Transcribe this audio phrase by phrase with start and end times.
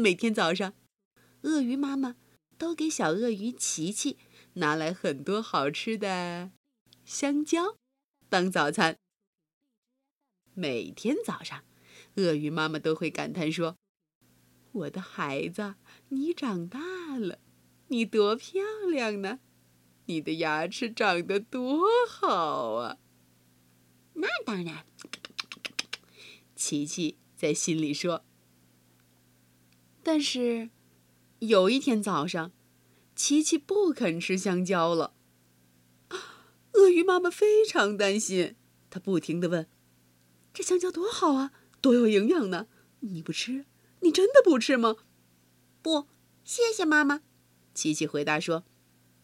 [0.02, 0.72] 每天早上，
[1.42, 2.16] 鳄鱼妈妈
[2.56, 4.16] 都给小鳄鱼琪琪
[4.54, 6.52] 拿来很多好吃的
[7.04, 7.76] 香蕉
[8.30, 8.96] 当早餐。
[10.54, 11.62] 每天早上，
[12.14, 13.76] 鳄鱼妈妈都会感叹说
[14.72, 15.74] ：“我的孩子，
[16.08, 17.38] 你长大了，
[17.88, 19.40] 你多漂亮呢！
[20.06, 22.96] 你的牙齿长得多好啊！”
[24.16, 24.86] 那当然，
[26.56, 28.24] 琪琪在心里说。
[30.02, 30.70] 但是，
[31.40, 32.52] 有一天早上，
[33.14, 35.14] 琪琪不肯吃香蕉了。
[36.72, 38.56] 鳄鱼妈妈非常担心，
[38.88, 39.68] 她不停的问
[40.54, 42.66] ：“这香蕉多好啊，多有营养呢！
[43.00, 43.66] 你不吃，
[44.00, 44.96] 你真的不吃吗
[45.82, 46.06] ？”“不，
[46.44, 47.20] 谢谢妈妈。”
[47.74, 48.64] 琪琪回答说：“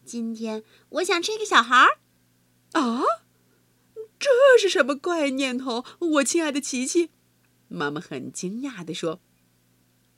[0.05, 1.99] 今天我想吃一个小孩儿。
[2.73, 3.01] ”“啊，
[4.19, 5.83] 这是什么怪念头？”
[6.17, 7.09] 我亲爱的琪琪，
[7.67, 9.21] 妈妈很惊讶的说。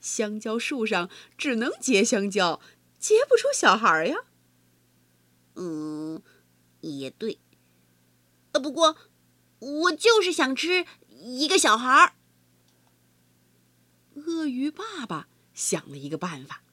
[0.02, 2.62] 香蕉树上只能结香蕉，
[2.98, 4.26] 结不出小孩呀。
[5.56, 6.22] 嗯，
[6.82, 7.40] 也对。
[8.54, 8.96] 呃，不过
[9.60, 12.16] 我就是想吃一个小孩。
[14.16, 16.64] 鳄鱼爸爸想了一个办法，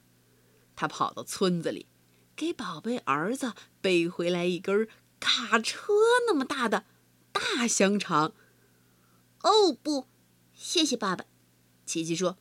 [0.74, 1.86] 他跑到村子里，
[2.34, 5.92] 给宝贝儿子背回来一根卡车
[6.27, 6.84] 那么大的
[7.33, 8.34] 大香肠。
[9.42, 10.06] 哦，不，
[10.55, 11.24] 谢谢爸爸。
[11.84, 12.38] 琪琪说。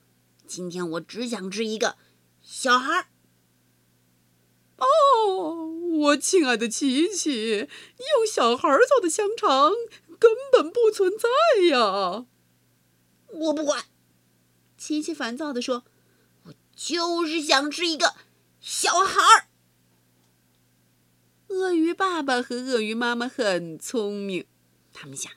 [0.47, 1.97] 今天我只想吃一个
[2.41, 3.07] 小孩儿。
[4.77, 5.65] 哦，
[5.99, 7.67] 我亲爱的琪琪，用
[8.29, 9.71] 小孩做的香肠
[10.19, 12.25] 根本不存在呀！
[13.31, 13.85] 我不管，
[14.77, 15.85] 琪琪烦躁地说
[16.43, 18.15] ：“我就是想吃一个
[18.59, 19.47] 小孩儿。”
[21.47, 24.45] 鳄鱼爸爸和鳄鱼妈妈很聪明，
[24.91, 25.31] 他们想，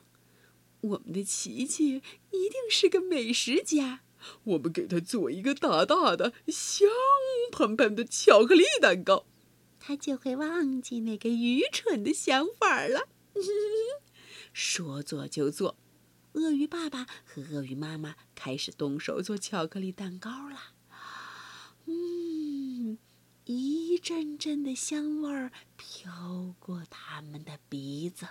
[0.80, 4.00] 我们的琪琪一定是个美食家。
[4.44, 6.88] 我们给他做一个大大的、香
[7.52, 9.26] 喷喷的巧克力蛋糕，
[9.78, 13.08] 他就会忘记那个愚蠢的想法了。
[14.52, 15.76] 说做就做，
[16.32, 20.74] 鳄鱼爸爸和鳄鱼妈妈开始动手做巧克力蛋糕了。
[21.86, 22.98] 嗯，
[23.44, 28.26] 一阵阵的香味儿飘过他们的鼻子，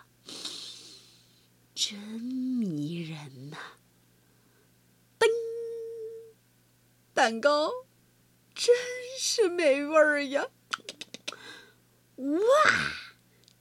[1.73, 3.57] 真迷人呐！
[7.17, 7.71] 蛋糕
[8.53, 8.75] 真
[9.19, 10.49] 是美味儿呀！
[12.17, 12.37] 哇，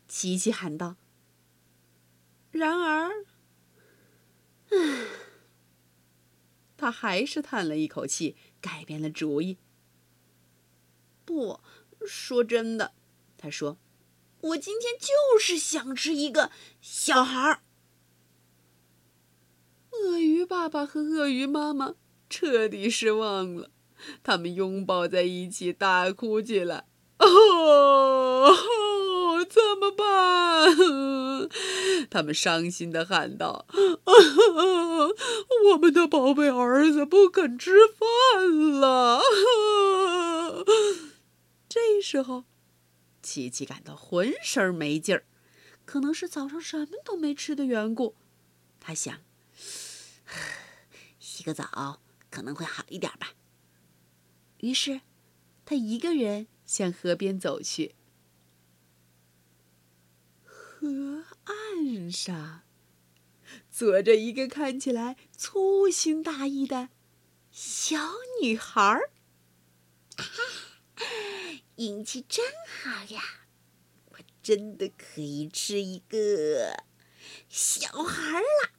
[0.06, 0.96] 琪琪喊道。
[2.50, 3.24] 然而，
[4.68, 5.06] 唉，
[6.76, 9.56] 他还是叹了一口气，改变了主意。
[11.24, 11.58] 不
[12.06, 12.92] 说真的，
[13.38, 13.78] 他说
[14.52, 16.50] ：“我今天就是想吃一个
[16.82, 17.62] 小孩儿。”
[19.98, 21.94] 鳄鱼爸爸和鳄鱼妈妈。
[22.28, 23.70] 彻底失望了，
[24.22, 26.86] 他们拥抱在一起大哭起来。
[27.18, 28.54] 哦，
[29.48, 30.76] 怎么办？
[32.10, 33.66] 他们伤心的喊道
[35.70, 39.22] ：“我们的宝贝儿子不肯吃饭了。”
[41.68, 42.44] 这时候，
[43.22, 45.24] 琪琪感到浑身没劲儿，
[45.84, 48.16] 可能是早上什么都没吃的缘故。
[48.80, 49.18] 他想，
[51.18, 52.00] 洗个澡。
[52.36, 53.32] 可能会好一点吧。
[54.58, 55.00] 于是，
[55.64, 57.94] 他一个人向河边走去。
[60.44, 62.60] 河岸上，
[63.70, 66.90] 坐着一个看起来粗心大意的
[67.50, 67.96] 小
[68.42, 69.10] 女孩儿。
[71.76, 73.46] 运气真好呀！
[74.10, 76.84] 我真的可以吃一个
[77.48, 78.72] 小孩了。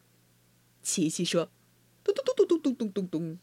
[0.84, 1.52] 琪琪说
[2.06, 3.40] ：“咚咚咚咚咚咚咚咚。”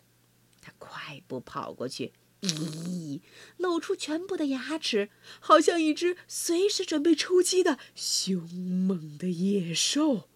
[0.78, 2.12] 快步跑过去，
[2.42, 3.20] 咦，
[3.56, 5.10] 露出全部的牙齿，
[5.40, 10.28] 好像一只随时准备出击的凶猛的野兽。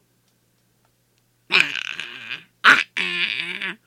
[1.49, 1.59] 啊
[2.63, 3.79] 啊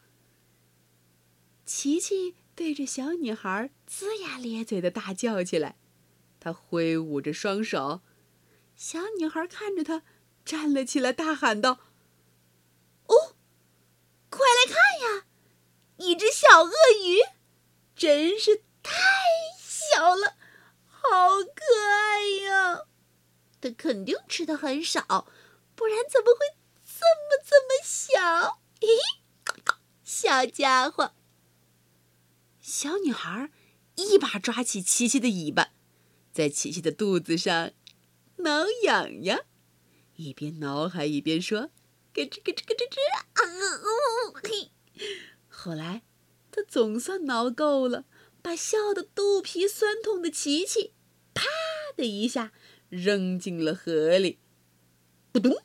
[1.65, 5.77] 琪琪对着小女孩龇牙咧嘴的大叫起来，
[6.39, 8.01] 他挥舞着双手，
[8.75, 10.03] 小女孩看着他，
[10.45, 11.79] 站了起来，大喊道
[13.07, 13.35] ：“哦，
[14.29, 15.25] 快来看呀！”
[15.97, 16.71] 一只小鳄
[17.01, 17.21] 鱼，
[17.95, 18.91] 真是太
[19.57, 20.35] 小了，
[20.85, 22.87] 好可爱呀！
[23.61, 25.25] 它肯定吃的很少，
[25.75, 28.59] 不然怎么会这么这么小？
[28.81, 28.99] 咦，
[30.03, 31.13] 小家伙！
[32.59, 33.49] 小女孩
[33.95, 35.69] 一把抓起琪琪的尾巴，
[36.33, 37.71] 在琪琪的肚子上
[38.39, 39.39] 挠痒痒，
[40.17, 41.69] 一边挠还一边说
[42.11, 43.23] ：“咯吱咯吱咯吱吱啊！”
[44.43, 44.71] 嘿，
[45.47, 46.01] 后来
[46.51, 48.05] 他总算挠够了，
[48.41, 50.93] 把笑得肚皮酸痛的琪琪，
[51.33, 51.43] 啪
[51.95, 52.51] 的一下。
[52.89, 54.37] 扔进了河里，
[55.31, 55.63] 咕咚！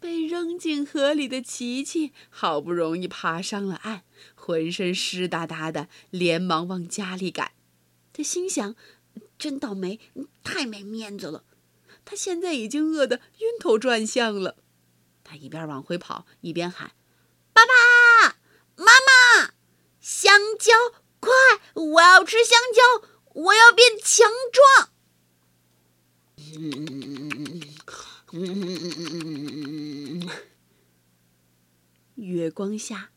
[0.00, 7.52] 被扔进河里的琪琪好不容易爬上了岸，浑身湿哒哒的，连忙往家里赶。
[8.14, 8.74] 他心想
[9.38, 10.00] ：“真倒霉，
[10.42, 11.44] 太没面子了。”
[12.06, 14.56] 他现在已经饿得晕头转向了。
[15.22, 16.92] 他一边往回跑，一边喊
[17.52, 18.33] ：“爸爸
[18.76, 19.54] 妈妈，
[20.00, 20.72] 香蕉，
[21.20, 21.30] 快！
[21.74, 24.90] 我要吃香蕉，我要变强壮。”
[32.16, 33.10] 月光下，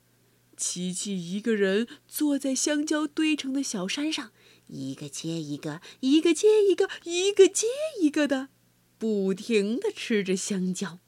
[0.55, 4.31] 琪琪一个人坐在香蕉堆成的小山上，
[4.67, 7.67] 一个接一个，一个接一个，一个接
[8.01, 8.49] 一个的，
[8.97, 10.99] 不停的吃着香蕉。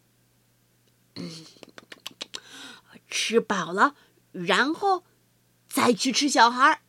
[3.09, 3.95] 吃饱了，
[4.31, 5.03] 然后
[5.67, 6.79] 再去吃小孩儿。